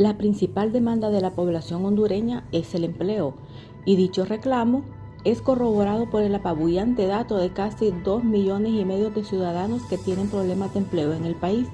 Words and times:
La 0.00 0.16
principal 0.16 0.72
demanda 0.72 1.10
de 1.10 1.20
la 1.20 1.32
población 1.32 1.84
hondureña 1.84 2.48
es 2.52 2.74
el 2.74 2.84
empleo 2.84 3.34
y 3.84 3.96
dicho 3.96 4.24
reclamo 4.24 4.82
es 5.24 5.42
corroborado 5.42 6.08
por 6.08 6.22
el 6.22 6.34
apabullante 6.34 7.06
dato 7.06 7.36
de 7.36 7.52
casi 7.52 7.90
2 7.90 8.24
millones 8.24 8.72
y 8.72 8.86
medio 8.86 9.10
de 9.10 9.22
ciudadanos 9.24 9.82
que 9.82 9.98
tienen 9.98 10.30
problemas 10.30 10.72
de 10.72 10.78
empleo 10.78 11.12
en 11.12 11.26
el 11.26 11.34
país. 11.34 11.68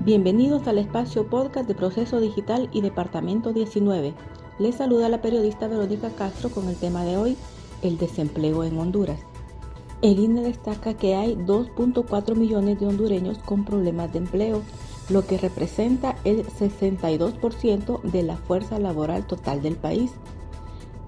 Bienvenidos 0.00 0.66
al 0.66 0.78
espacio 0.78 1.28
podcast 1.28 1.68
de 1.68 1.74
Proceso 1.74 2.20
Digital 2.20 2.70
y 2.72 2.80
Departamento 2.80 3.52
19. 3.52 4.14
Les 4.62 4.76
saluda 4.76 5.08
la 5.08 5.20
periodista 5.20 5.66
Verónica 5.66 6.10
Castro 6.10 6.48
con 6.48 6.68
el 6.68 6.76
tema 6.76 7.04
de 7.04 7.16
hoy, 7.16 7.36
el 7.82 7.98
desempleo 7.98 8.62
en 8.62 8.78
Honduras. 8.78 9.18
El 10.02 10.20
INE 10.20 10.40
destaca 10.40 10.94
que 10.94 11.16
hay 11.16 11.34
2.4 11.34 12.36
millones 12.36 12.78
de 12.78 12.86
hondureños 12.86 13.38
con 13.38 13.64
problemas 13.64 14.12
de 14.12 14.18
empleo 14.18 14.62
lo 15.08 15.26
que 15.26 15.36
representa 15.36 16.14
el 16.22 16.46
62% 16.46 18.02
de 18.02 18.22
la 18.22 18.36
fuerza 18.36 18.78
laboral 18.78 19.26
total 19.26 19.62
del 19.62 19.74
país. 19.74 20.12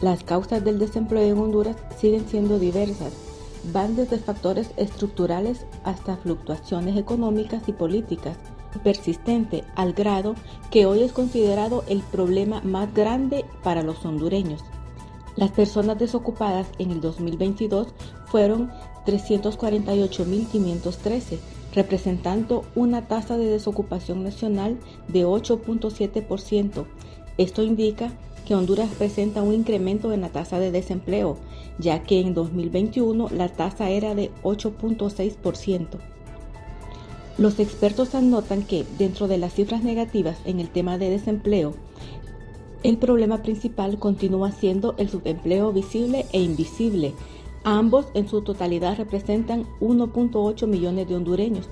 Las 0.00 0.24
causas 0.24 0.64
del 0.64 0.80
desempleo 0.80 1.22
en 1.22 1.38
Honduras 1.38 1.76
siguen 1.96 2.26
siendo 2.26 2.58
diversas, 2.58 3.12
van 3.72 3.94
desde 3.94 4.18
factores 4.18 4.72
estructurales 4.76 5.64
hasta 5.84 6.16
fluctuaciones 6.16 6.96
económicas 6.96 7.68
y 7.68 7.72
políticas, 7.72 8.36
persistente 8.80 9.64
al 9.74 9.92
grado 9.92 10.34
que 10.70 10.86
hoy 10.86 11.02
es 11.02 11.12
considerado 11.12 11.84
el 11.88 12.02
problema 12.02 12.60
más 12.62 12.94
grande 12.94 13.44
para 13.62 13.82
los 13.82 14.04
hondureños. 14.04 14.62
Las 15.36 15.50
personas 15.50 15.98
desocupadas 15.98 16.68
en 16.78 16.92
el 16.92 17.00
2022 17.00 17.88
fueron 18.26 18.70
348.513, 19.06 21.38
representando 21.74 22.64
una 22.74 23.08
tasa 23.08 23.36
de 23.36 23.46
desocupación 23.46 24.22
nacional 24.22 24.78
de 25.08 25.26
8.7%. 25.26 26.86
Esto 27.36 27.64
indica 27.64 28.12
que 28.46 28.54
Honduras 28.54 28.90
presenta 28.96 29.42
un 29.42 29.54
incremento 29.54 30.12
en 30.12 30.20
la 30.20 30.28
tasa 30.28 30.60
de 30.60 30.70
desempleo, 30.70 31.36
ya 31.78 32.02
que 32.02 32.20
en 32.20 32.34
2021 32.34 33.30
la 33.30 33.48
tasa 33.48 33.88
era 33.90 34.14
de 34.14 34.30
8.6%. 34.42 36.13
Los 37.38 37.58
expertos 37.58 38.14
anotan 38.14 38.62
que 38.62 38.84
dentro 38.98 39.28
de 39.28 39.38
las 39.38 39.54
cifras 39.54 39.82
negativas 39.82 40.38
en 40.44 40.60
el 40.60 40.68
tema 40.68 40.98
de 40.98 41.10
desempleo, 41.10 41.74
el 42.82 42.98
problema 42.98 43.42
principal 43.42 43.98
continúa 43.98 44.52
siendo 44.52 44.94
el 44.98 45.08
subempleo 45.08 45.72
visible 45.72 46.26
e 46.32 46.40
invisible, 46.40 47.14
Ambos 47.66 48.04
en 48.12 48.28
su 48.28 48.42
totalidad 48.42 48.98
representan 48.98 49.64
1.8 49.80 50.66
millones 50.66 51.08
de 51.08 51.16
hondureños. 51.16 51.70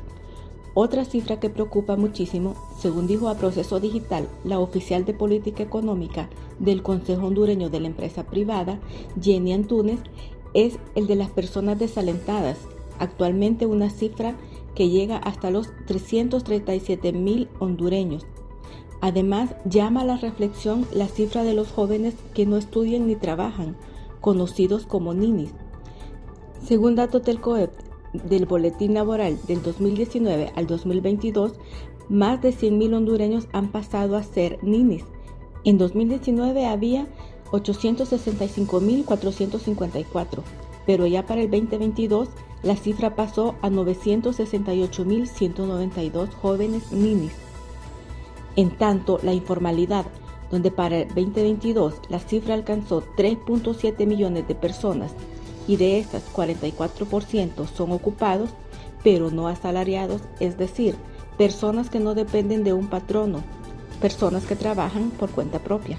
Otra 0.72 1.05
cifra 1.05 1.38
que 1.38 1.50
preocupa 1.50 1.96
muchísimo, 1.96 2.55
según 2.78 3.06
dijo 3.06 3.28
a 3.28 3.34
Proceso 3.34 3.78
Digital 3.78 4.27
la 4.42 4.58
oficial 4.58 5.05
de 5.05 5.12
política 5.12 5.62
económica 5.62 6.30
del 6.58 6.83
Consejo 6.83 7.27
Hondureño 7.27 7.68
de 7.68 7.80
la 7.80 7.88
Empresa 7.88 8.24
Privada, 8.24 8.80
Jenny 9.20 9.52
Antunes, 9.52 10.00
es 10.55 10.78
el 10.94 11.06
de 11.06 11.16
las 11.16 11.28
personas 11.28 11.78
desalentadas, 11.78 12.56
actualmente 12.98 13.66
una 13.66 13.90
cifra 13.90 14.34
que 14.74 14.88
llega 14.88 15.16
hasta 15.16 15.50
los 15.50 15.70
337 15.86 17.12
mil 17.12 17.48
hondureños. 17.58 18.26
Además, 19.00 19.56
llama 19.64 20.02
a 20.02 20.04
la 20.04 20.16
reflexión 20.16 20.86
la 20.92 21.08
cifra 21.08 21.42
de 21.42 21.54
los 21.54 21.72
jóvenes 21.72 22.14
que 22.34 22.46
no 22.46 22.56
estudian 22.56 23.06
ni 23.06 23.16
trabajan, 23.16 23.76
conocidos 24.20 24.86
como 24.86 25.12
ninis, 25.12 25.52
según 26.64 26.94
datos 26.94 27.24
del 27.24 27.40
COEP 27.40 27.72
del 28.12 28.46
Boletín 28.46 28.94
Laboral 28.94 29.36
del 29.48 29.60
2019 29.62 30.52
al 30.54 30.68
2022, 30.68 31.55
más 32.08 32.40
de 32.40 32.50
100.000 32.50 32.94
hondureños 32.94 33.48
han 33.52 33.72
pasado 33.72 34.16
a 34.16 34.22
ser 34.22 34.62
ninis. 34.62 35.02
En 35.64 35.78
2019 35.78 36.66
había 36.66 37.08
865.454, 37.50 40.42
pero 40.86 41.06
ya 41.06 41.26
para 41.26 41.42
el 41.42 41.50
2022 41.50 42.30
la 42.62 42.76
cifra 42.76 43.16
pasó 43.16 43.56
a 43.62 43.70
968.192 43.70 46.32
jóvenes 46.32 46.92
ninis. 46.92 47.32
En 48.56 48.70
tanto, 48.70 49.18
la 49.22 49.32
informalidad, 49.32 50.04
donde 50.50 50.70
para 50.70 50.98
el 50.98 51.08
2022 51.08 51.94
la 52.08 52.18
cifra 52.20 52.54
alcanzó 52.54 53.02
3.7 53.16 54.06
millones 54.06 54.46
de 54.46 54.54
personas, 54.54 55.12
y 55.66 55.76
de 55.76 55.98
estas 55.98 56.22
44% 56.32 57.66
son 57.66 57.92
ocupados, 57.92 58.50
pero 59.02 59.30
no 59.30 59.48
asalariados, 59.48 60.22
es 60.40 60.58
decir, 60.58 60.96
personas 61.38 61.90
que 61.90 62.00
no 62.00 62.14
dependen 62.14 62.64
de 62.64 62.72
un 62.72 62.88
patrono, 62.88 63.42
personas 64.00 64.44
que 64.44 64.56
trabajan 64.56 65.10
por 65.10 65.30
cuenta 65.30 65.58
propia. 65.58 65.98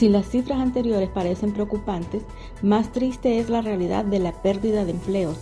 Si 0.00 0.08
las 0.08 0.30
cifras 0.30 0.60
anteriores 0.60 1.10
parecen 1.10 1.52
preocupantes, 1.52 2.22
más 2.62 2.90
triste 2.90 3.38
es 3.38 3.50
la 3.50 3.60
realidad 3.60 4.02
de 4.02 4.18
la 4.18 4.32
pérdida 4.32 4.86
de 4.86 4.92
empleos. 4.92 5.36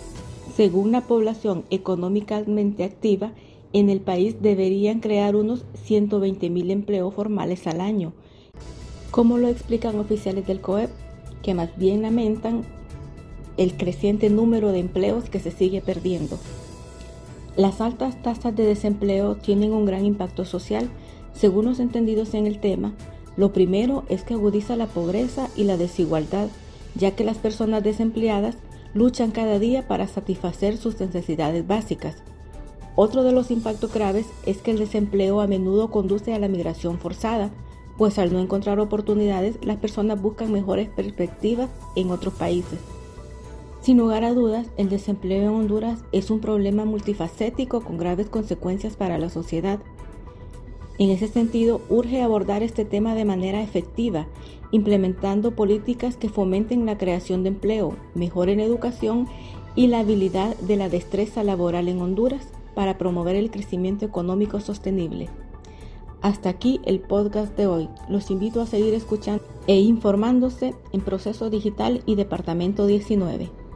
Según 0.56 0.90
la 0.90 1.02
población 1.02 1.62
económicamente 1.70 2.82
activa, 2.82 3.30
en 3.72 3.88
el 3.88 4.00
país 4.00 4.42
deberían 4.42 4.98
crear 4.98 5.36
unos 5.36 5.64
120 5.84 6.50
mil 6.50 6.72
empleos 6.72 7.14
formales 7.14 7.68
al 7.68 7.80
año. 7.80 8.14
como 9.12 9.38
lo 9.38 9.46
explican 9.46 9.96
oficiales 10.00 10.44
del 10.44 10.60
COEP? 10.60 10.90
que 11.40 11.54
más 11.54 11.70
bien 11.76 12.02
lamentan 12.02 12.64
el 13.58 13.76
creciente 13.76 14.28
número 14.28 14.72
de 14.72 14.80
empleos 14.80 15.30
que 15.30 15.38
se 15.38 15.52
sigue 15.52 15.82
perdiendo. 15.82 16.36
Las 17.56 17.80
altas 17.80 18.20
tasas 18.22 18.56
de 18.56 18.64
desempleo 18.64 19.36
tienen 19.36 19.72
un 19.72 19.86
gran 19.86 20.04
impacto 20.04 20.44
social. 20.44 20.90
Según 21.32 21.66
los 21.66 21.78
entendidos 21.78 22.34
en 22.34 22.48
el 22.48 22.58
tema, 22.58 22.94
lo 23.38 23.52
primero 23.52 24.02
es 24.08 24.24
que 24.24 24.34
agudiza 24.34 24.74
la 24.74 24.88
pobreza 24.88 25.48
y 25.54 25.62
la 25.62 25.76
desigualdad, 25.76 26.48
ya 26.96 27.12
que 27.12 27.22
las 27.22 27.38
personas 27.38 27.84
desempleadas 27.84 28.56
luchan 28.94 29.30
cada 29.30 29.60
día 29.60 29.86
para 29.86 30.08
satisfacer 30.08 30.76
sus 30.76 30.98
necesidades 30.98 31.64
básicas. 31.64 32.16
Otro 32.96 33.22
de 33.22 33.30
los 33.30 33.52
impactos 33.52 33.94
graves 33.94 34.26
es 34.44 34.58
que 34.58 34.72
el 34.72 34.78
desempleo 34.78 35.40
a 35.40 35.46
menudo 35.46 35.88
conduce 35.92 36.34
a 36.34 36.40
la 36.40 36.48
migración 36.48 36.98
forzada, 36.98 37.50
pues 37.96 38.18
al 38.18 38.32
no 38.32 38.40
encontrar 38.40 38.80
oportunidades, 38.80 39.56
las 39.62 39.76
personas 39.76 40.20
buscan 40.20 40.52
mejores 40.52 40.88
perspectivas 40.88 41.70
en 41.94 42.10
otros 42.10 42.34
países. 42.34 42.80
Sin 43.82 43.98
lugar 43.98 44.24
a 44.24 44.34
dudas, 44.34 44.66
el 44.76 44.88
desempleo 44.88 45.44
en 45.44 45.54
Honduras 45.54 46.00
es 46.10 46.32
un 46.32 46.40
problema 46.40 46.84
multifacético 46.84 47.82
con 47.82 47.98
graves 47.98 48.28
consecuencias 48.28 48.96
para 48.96 49.16
la 49.16 49.30
sociedad. 49.30 49.78
En 50.98 51.10
ese 51.10 51.28
sentido, 51.28 51.80
urge 51.88 52.22
abordar 52.22 52.64
este 52.64 52.84
tema 52.84 53.14
de 53.14 53.24
manera 53.24 53.62
efectiva, 53.62 54.26
implementando 54.72 55.52
políticas 55.52 56.16
que 56.16 56.28
fomenten 56.28 56.86
la 56.86 56.98
creación 56.98 57.44
de 57.44 57.50
empleo, 57.50 57.94
mejoren 58.14 58.58
educación 58.58 59.28
y 59.76 59.86
la 59.86 60.00
habilidad 60.00 60.56
de 60.56 60.76
la 60.76 60.88
destreza 60.88 61.44
laboral 61.44 61.86
en 61.88 62.00
Honduras 62.00 62.48
para 62.74 62.98
promover 62.98 63.36
el 63.36 63.52
crecimiento 63.52 64.04
económico 64.04 64.60
sostenible. 64.60 65.28
Hasta 66.20 66.48
aquí 66.48 66.80
el 66.84 66.98
podcast 66.98 67.56
de 67.56 67.68
hoy. 67.68 67.88
Los 68.08 68.32
invito 68.32 68.60
a 68.60 68.66
seguir 68.66 68.92
escuchando 68.92 69.44
e 69.68 69.78
informándose 69.78 70.74
en 70.92 71.00
Proceso 71.00 71.48
Digital 71.48 72.02
y 72.06 72.16
Departamento 72.16 72.88
19. 72.88 73.67